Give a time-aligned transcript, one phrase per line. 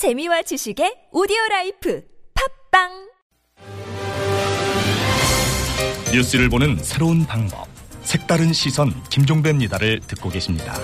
[0.00, 2.02] 재미와 지식의 오디오 life
[2.70, 2.88] 팟빵
[6.10, 7.68] 뉴스를 보는 새로운 방법.
[8.02, 10.74] 색다른 시선 김종배입니다를 듣고 계십니다.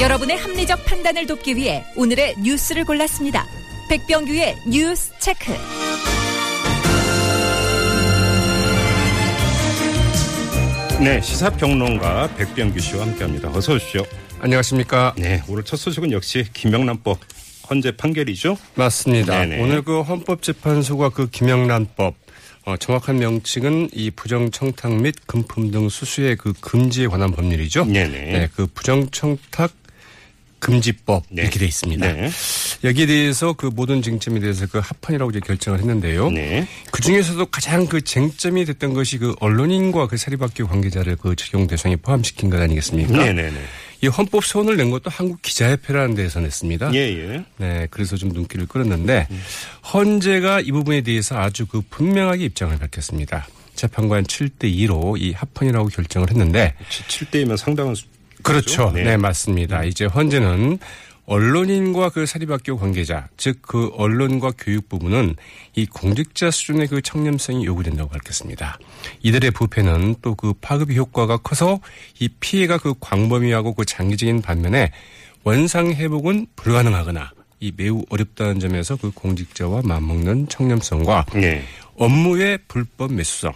[0.00, 3.44] 여러분의 합리적 판단을 돕기 위해 오늘의 뉴스를 골랐습니다.
[3.90, 5.52] 백병규의 뉴스 체크.
[11.02, 13.48] 네, 시사평론가 백병규 씨와 함께합니다.
[13.50, 14.04] 어서 오십시오.
[14.38, 15.14] 안녕하십니까.
[15.18, 17.18] 네, 오늘 첫 소식은 역시 김영란법
[17.68, 18.56] 헌재 판결이죠?
[18.76, 19.40] 맞습니다.
[19.40, 19.60] 네네.
[19.60, 22.14] 오늘 그 헌법재판소가 그 김영란법
[22.66, 27.84] 어, 정확한 명칭은 이 부정청탁 및 금품 등 수수의 그 금지에 관한 법률이죠.
[27.84, 28.08] 네네.
[28.08, 29.72] 네, 그 부정청탁
[30.62, 31.42] 금지법 네.
[31.42, 32.12] 이렇게 돼 있습니다.
[32.12, 32.30] 네.
[32.84, 36.30] 여기에 대해서 그 모든 쟁점에 대해서 그 합헌이라고 이제 결정을 했는데요.
[36.30, 36.68] 네.
[36.92, 41.96] 그 중에서도 가장 그 쟁점이 됐던 것이 그 언론인과 그 사립학교 관계자를 그 적용 대상에
[41.96, 43.12] 포함시킨 것 아니겠습니까?
[43.12, 43.58] 네네네.
[44.02, 46.94] 이 헌법 소원을 낸 것도 한국 기자협회라는 데서 냈습니다.
[46.94, 47.44] 예, 예.
[47.56, 49.28] 네, 그래서 좀 눈길을 끌었는데
[49.92, 53.48] 헌재가 이 부분에 대해서 아주 그 분명하게 입장을 밝혔습니다.
[53.74, 56.74] 재판관 7대 2로 이 합헌이라고 결정을 했는데
[57.08, 58.04] 7대이면 상당한 수.
[58.42, 58.90] 그렇죠.
[58.92, 59.02] 네.
[59.04, 59.16] 네.
[59.16, 59.84] 맞습니다.
[59.84, 60.78] 이제 헌재는
[61.24, 65.36] 언론인과 그 사립학교 관계자, 즉 그 언론과 교육 부분은
[65.76, 68.78] 이 공직자 수준의 그 청렴성이 요구된다고 밝혔습니다.
[69.22, 71.78] 이들의 부패는 또 그 파급의 효과가 커서
[72.18, 74.90] 이 피해가 그 광범위하고 그 장기적인 반면에
[75.44, 81.62] 원상 회복은 불가능하거나 이 매우 어렵다는 점에서 그 공직자와 맞먹는 청렴성과 네.
[81.96, 83.52] 업무의 불법 매수성.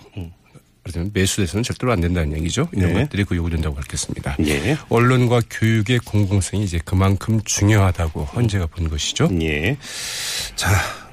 [0.86, 2.68] 그렇다면 매수돼서는 절대로 안 된다는 얘기죠.
[2.72, 3.02] 이런 네.
[3.02, 4.36] 것들이 그 요구된다고 밝혔습니다.
[4.46, 4.76] 예.
[4.88, 9.28] 언론과 교육의 공공성이 이제 그만큼 중요하다고 헌재가 본 것이죠.
[9.42, 9.76] 예.
[10.54, 10.70] 자,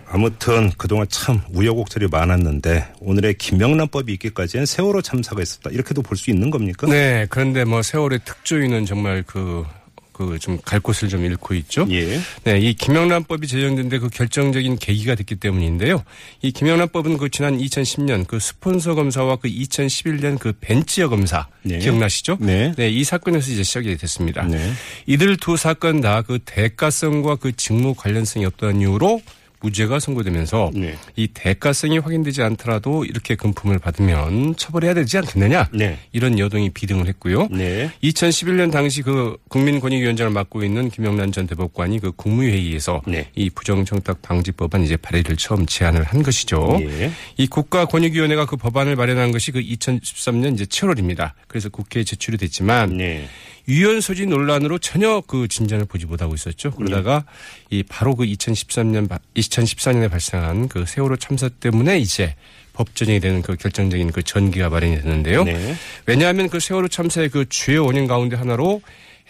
[0.08, 5.72] 아무튼 그동안 참 우여곡절이 많았는데 오늘의 김영란법이 있기까지는 세월호 참사가 있었다.
[5.72, 6.86] 이렇게도 볼 수 있는 겁니까?
[6.86, 9.66] 네, 그런데 뭐 세월의 특조위는 정말 그,
[10.14, 11.86] 그 좀 갈 곳을 좀 잃고 있죠.
[11.90, 12.20] 예.
[12.44, 16.04] 네, 이 김영란법이 제정된데 그 결정적인 계기가 됐기 때문인데요.
[16.42, 21.80] 이 김영란법은 그 지난 2010년 그 스폰서 검사와 그 2011년 그 벤치어 검사 네.
[21.80, 22.38] 기억나시죠?
[22.40, 22.74] 네.
[22.80, 24.44] 이 사건에서 이제 시작이 됐습니다.
[24.44, 24.72] 네.
[25.08, 29.22] 이들 두 사건 다 그 대가성과 그 직무 관련성이 없다는 이유로
[29.64, 30.96] 무죄가 선고되면서 네.
[31.16, 35.98] 이 대가성이 확인되지 않더라도 이렇게 금품을 받으면 처벌해야 되지 않겠느냐 네.
[36.12, 37.48] 이런 여동이 비등을 했고요.
[37.50, 37.90] 네.
[38.04, 43.30] 2011년 당시 그 국민권익위원장을 맡고 있는 김영란 전 대법관이 그 국무회의에서 네.
[43.36, 46.80] 이 부정청탁 방지법안 이제 발의를 처음 제안을 한 것이죠.
[46.82, 47.12] 예.
[47.38, 51.32] 이 국가권익위원회가 그 법안을 마련한 것이 그 2013년 이제 7월입니다.
[51.48, 53.28] 그래서 국회에 제출이 됐지만 네.
[53.68, 56.72] 유연 소지 논란으로 전혀 그 진전을 보지 못하고 있었죠.
[56.72, 57.26] 그러다가
[57.70, 62.36] 이 바로 그 2013년 2014년에 발생한 그 세월호 참사 때문에 이제
[62.74, 65.44] 법전이 되는 그 결정적인 그 전기가 마련이 됐는데요.
[65.44, 65.76] 네.
[66.06, 68.82] 왜냐하면 그 세월호 참사의 그 주요 원인 가운데 하나로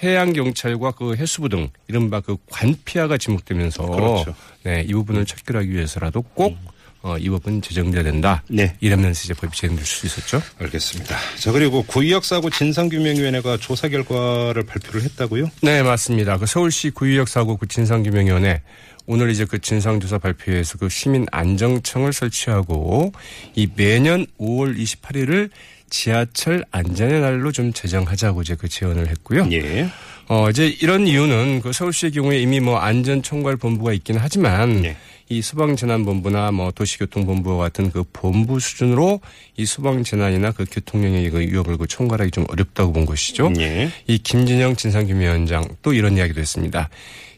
[0.01, 4.35] 해양 경찰과 그 해수부 등 이른바 그 관피아가 지목되면서 그렇죠.
[4.63, 6.57] 네, 이 부분을 척결하기 위해서라도 꼭
[7.03, 8.43] 어, 이 법은 제정돼야 된다.
[8.47, 8.75] 네.
[8.79, 10.41] 이러면서 이제 법이 제정될 수 있었죠.
[10.57, 11.17] 알겠습니다.
[11.37, 15.49] 자, 그리고 구의역 사고 진상규명위원회가 조사 결과를 발표를 했다고요?
[15.61, 16.37] 네, 맞습니다.
[16.37, 18.61] 그 서울시 구의역 사고 그 진상규명위원회
[19.05, 23.11] 오늘 이제 그 진상조사 발표에서 그 시민 안정청을 설치하고
[23.53, 25.49] 이 매년 5월 28일을
[25.89, 29.49] 지하철 안전의 날로 좀 제정하자고 이제 그 제언을 했고요.
[29.51, 29.89] 예.
[30.29, 34.97] 어, 이제 이런 이유는 그 서울시의 경우에 이미 뭐 안전총괄본부가 있긴 하지만 네.
[35.33, 39.19] 이 소방재난본부나 뭐 도시교통본부와 같은 그 본부 수준으로
[39.57, 43.51] 이 소방재난이나 그 교통령의 그 위협을 그 총괄하기 좀 어렵다고 본 것이죠.
[43.57, 43.89] 예.
[44.05, 46.89] 이 김진영 진상규명위원장 또 이런 이야기도 했습니다.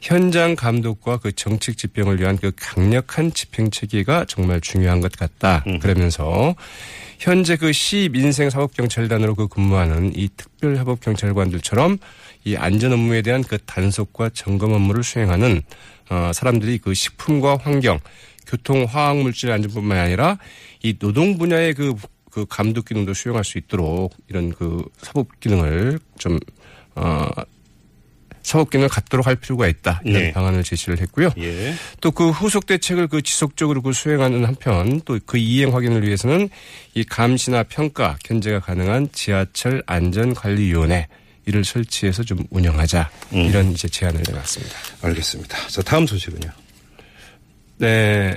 [0.06, 5.64] 현장 감독과 그 정책 집행을 위한 그 강력한 집행 체계가 정말 중요한 것 같다.
[5.82, 6.54] 그러면서
[7.18, 11.98] 현재 그 시민생 사법경찰단으로 그 근무하는 이 특별협업경찰관들처럼
[12.44, 15.64] 이 안전 업무에 대한 그 단속과 점검 업무를 수행하는
[16.12, 18.00] 어 사람들이 그 식품과 환경,
[18.46, 20.38] 교통, 화학 물질 안전뿐만 아니라
[20.84, 21.96] 이 노동 분야의 그,
[22.30, 26.38] 그 감독 기능도 수행할 수 있도록 이런 그 사법 기능을 좀,
[26.94, 27.28] 어,
[28.46, 30.02] 사법 기능을 갖도록 할 필요가 있다.
[30.06, 30.32] 이런 네.
[30.32, 31.32] 방안을 제시를 했고요.
[31.40, 31.74] 예.
[32.00, 36.50] 또그 후속 대책을 그 지속적으로 그 수행하는 한편 또 그 이행 확인을 위해서는
[36.94, 41.08] 이 감시나 평가, 견제가 가능한 지하철 안전관리위원회
[41.48, 44.76] 이를 설치해서 좀 운영하자 이런 이제 제안을 내놨습니다.
[45.02, 45.68] 알겠습니다.
[45.68, 46.50] 자, 다음 소식은요.
[47.78, 48.36] 네.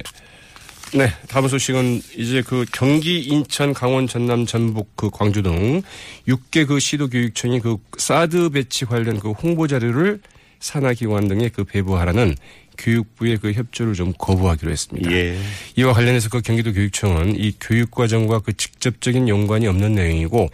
[0.95, 1.13] 네.
[1.29, 5.83] 다음 소식은 이제 그 경기, 인천, 강원, 전남, 전북, 그 광주 등
[6.27, 10.21] 6개 그 시도 교육청이 그 사드 배치 관련 그 홍보 자료를
[10.61, 12.35] 산하 기관 등에 그 배부하라는
[12.79, 15.11] 교육부의 그 협조를 좀 거부하기로 했습니다.
[15.13, 15.37] 예.
[15.77, 20.49] 이와 관련해서 그 경기도 교육청은 이 교육 과정과 그 직접적인 연관이 없는 내용이고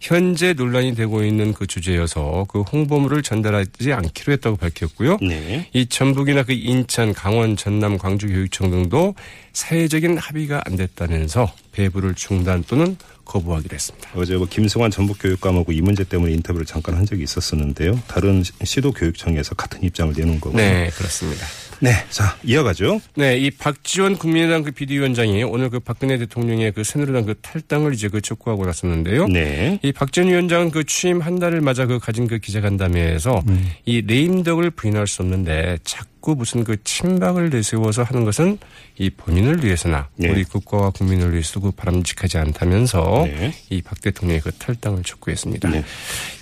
[0.00, 5.18] 현재 논란이 되고 있는 그 주제여서 그 홍보물을 전달하지 않기로 했다고 밝혔고요.
[5.20, 5.68] 네.
[5.72, 9.14] 이 전북이나 그 인천, 강원, 전남, 광주 교육청 등도
[9.52, 14.10] 사회적인 합의가 안 됐다면서 배부를 중단 또는 거부하기로 했습니다.
[14.14, 18.00] 어제 뭐 김승환 전북교육감하고 이 문제 때문에 인터뷰를 잠깐 한 적이 있었었는데요.
[18.06, 20.56] 다른 시도 교육청에서 같은 입장을 내놓은 거고요.
[20.62, 21.46] 네, 그렇습니다.
[21.80, 23.00] 네, 자 이어가죠.
[23.14, 28.08] 네, 이 박지원 국민의당 그 비대위원장이 오늘 그 박근혜 대통령의 그 새누리당 그 탈당을 이제
[28.08, 29.28] 그 촉구하고 났었는데요.
[29.28, 29.78] 네.
[29.82, 33.42] 이 박지원 위원장은 그 취임 한 달을 맞아 그 가진 그 기자간담회에서
[33.84, 38.58] 이 레임덕을 부인할 수 없는데 자꾸 무슨 그 친박을 내세워서 하는 것은
[38.98, 40.28] 이 본인을 위해서나 네.
[40.28, 43.54] 우리 국가와 국민을 위해서 그 바람직하지 않다면서 네.
[43.70, 45.70] 이박 대통령의 그 탈당을 촉구했습니다.
[45.70, 45.84] 네.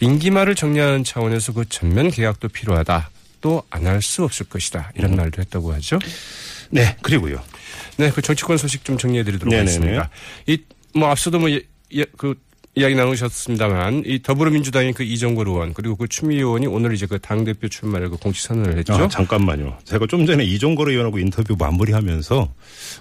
[0.00, 3.10] 임기 말을 정리하는 차원에서 그 전면 개혁도 필요하다.
[3.40, 4.92] 또안할 수 없을 것이다.
[4.96, 5.16] 이런 음.
[5.16, 5.98] 말도 했다고 하죠.
[6.70, 7.40] 네, 그리고요.
[7.96, 9.70] 네, 그 정치권 소식 좀 정리해 드리도록 네네네.
[9.70, 10.10] 하겠습니다.
[10.46, 10.58] 이,
[10.94, 11.60] 뭐, 앞서도 뭐, 예,
[11.94, 12.34] 예, 그,
[12.74, 17.44] 이야기 나누셨습니다만, 이 더불어민주당의 그 이종걸 의원, 그리고 그 추미애 의원이 오늘 이제 그 당
[17.44, 18.94] 대표 출마를 그 공식 선언을 했죠.
[18.94, 19.78] 아, 잠깐만요.
[19.84, 22.52] 제가 좀 전에 이종걸 의원하고 인터뷰 마무리하면서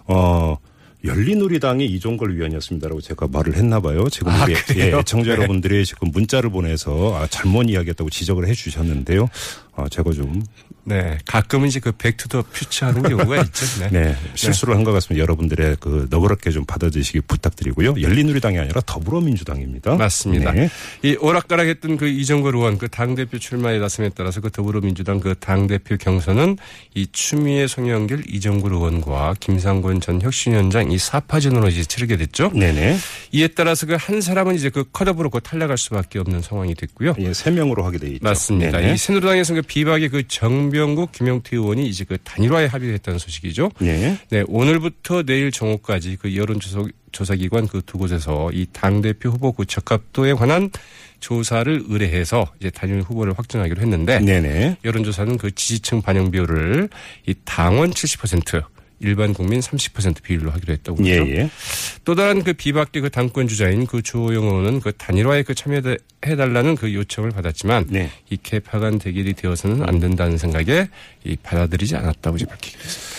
[0.06, 0.58] 어.
[1.04, 4.10] 열린우리당이 이종걸 의원이었습니다라고 제가 말을 했나 봐요.
[4.10, 4.56] 지금 아, 우리?
[4.78, 5.38] 예, 청자 네.
[5.38, 9.30] 여러분들이 지금 문자를 보내서 아, 잘못 이야기했다고 지적을 해 주셨는데요.
[9.76, 10.42] 아, 제가 좀
[10.88, 13.66] 네, 가끔은 이제 그 back to the future 하는 경우가 있죠.
[13.80, 13.90] 네.
[13.90, 15.22] 네, 실수를 한것 같습니다.
[15.22, 17.96] 여러분들의 그 너그럽게 좀 받아주시기 부탁드리고요.
[18.00, 19.96] 열린우리당이 아니라 더불어민주당입니다.
[19.96, 20.52] 맞습니다.
[20.52, 20.70] 네.
[21.02, 25.98] 이 오락가락 했던 그 이정걸 의원 그 당대표 출마에 나섬에 따라서 그 더불어민주당 그 당대표
[25.98, 26.58] 경선은
[26.94, 32.52] 이 추미애 송영길 이정걸 의원과 김상곤 전 혁신위원장 이 사파전으로 이제 치르게 됐죠.
[32.54, 32.98] 네네.
[33.32, 37.16] 이에 따라서 그 한 사람은 이제 그그 탈락할 수밖에 없는 상황이 됐고요.
[37.20, 38.20] 예, 세 명으로 하게 돼 있죠.
[38.22, 38.78] 맞습니다.
[38.80, 38.94] 네네.
[38.94, 43.72] 이 새누리당에서 그 비박의 그 정병국 김영태 의원이 이제 그 단일화에 합의했다는 소식이죠.
[43.80, 44.18] 네.
[44.30, 49.66] 네, 오늘부터 내일 정오까지 그 여론조사 조사기관 그 두 곳에서 이 당 대표 후보 그
[49.66, 50.70] 적합도에 관한
[51.22, 54.78] 조사를 의뢰해서 이제 단일 후보를 확정하기로 했는데 네네.
[54.84, 56.90] 여론조사는 그 지지층 반영 비율을
[57.26, 58.64] 이 당원 70%
[59.00, 61.32] 일반 국민 30% 비율로 하기로 했다고 예, 그러죠.
[61.34, 61.50] 예.
[62.06, 66.94] 또 다른 그 비박계 그 당권 주자인 그 주호영 의원은 그 단일화에 그 참여해달라는 그
[66.94, 68.10] 요청을 받았지만 네.
[68.30, 70.88] 이 개파간 대결이 되어서는 안 된다는 생각에
[71.24, 73.16] 이 받아들이지 않았다고 이제 밝히기로 했습니다.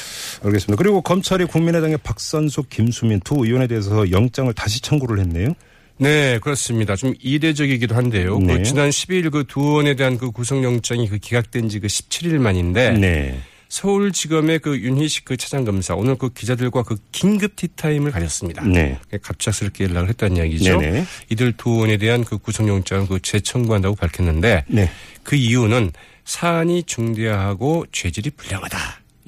[0.46, 0.76] 알겠습니다.
[0.82, 5.55] 그리고 검찰이 국민의당의 박선숙, 김수민 두 의원에 대해서 영장을 다시 청구를 했네요.
[5.99, 6.94] 네, 그렇습니다.
[6.94, 8.38] 좀 이례적이기도 한데요.
[8.38, 8.58] 네.
[8.58, 12.90] 그 지난 12일 그 두 의원에 대한 그 구속영장이 그 기각된 지 그 17일 만인데
[12.93, 13.40] 네.
[13.68, 18.64] 서울지검의 그 윤희식 그 차장검사 오늘 그 기자들과 그 긴급 티타임을 가졌습니다.
[18.64, 18.98] 네.
[19.22, 20.80] 갑작스럽게 연락을 했다는 이야기죠.
[20.80, 21.04] 네네.
[21.30, 24.90] 이들 두 의원에 대한 그 구속영장을 그 재청구한다고 밝혔는데 네.
[25.22, 25.92] 그 이유는
[26.24, 28.78] 사안이 중대하고 죄질이 불량하다.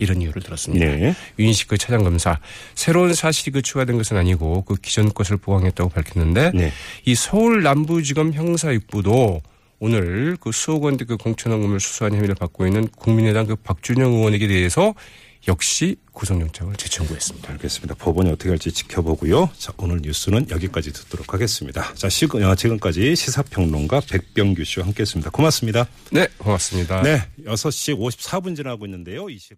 [0.01, 0.87] 이런 이유를 들었습니다.
[0.87, 1.15] 네.
[1.41, 2.39] 윤식 그 차장검사
[2.77, 6.73] 새로운 사실이 그 추가된 것은 아니고 그 기존 것을 보강했다고 밝혔는데 네.
[7.05, 9.43] 이 서울 남부지검 형사육부도
[9.81, 14.95] 오늘 그 수억 원대 그 공천원금을 수수한 혐의를 받고 있는 국민의당 그 박준영 의원에게 대해서
[15.47, 17.53] 역시 구속영장을 재청구했습니다.
[17.53, 17.95] 알겠습니다.
[17.95, 19.51] 법원이 어떻게 할지 지켜보고요.
[19.57, 21.95] 자, 오늘 뉴스는 여기까지 듣도록 하겠습니다.
[21.95, 25.31] 자, 어, 지금까지 시사평론가 백병규 씨와 함께 했습니다.
[25.31, 25.87] 고맙습니다.
[26.11, 27.03] 네, 고맙습니다.
[27.03, 29.31] 네, 6시 54분 지나고 있는데요.
[29.31, 29.57] 이 시각.